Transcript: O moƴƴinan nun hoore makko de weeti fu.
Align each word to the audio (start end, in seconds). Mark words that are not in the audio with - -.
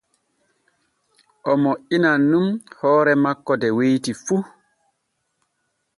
O 1.49 1.51
moƴƴinan 1.63 2.19
nun 2.31 2.47
hoore 2.79 3.13
makko 3.23 3.53
de 3.61 3.69
weeti 3.77 4.11
fu. 4.23 4.35